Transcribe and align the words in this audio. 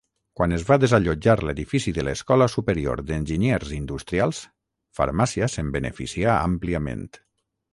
Quan 0.39 0.53
es 0.55 0.63
va 0.69 0.77
desallotjar 0.83 1.35
l'edifici 1.47 1.93
de 1.97 2.05
l'Escola 2.07 2.47
Superior 2.53 3.03
d'Enginyers 3.09 3.75
Industrials, 3.77 4.41
Farmàcia 5.01 5.51
se'n 5.57 5.71
beneficià 5.77 6.41
àmpliament. 6.51 7.07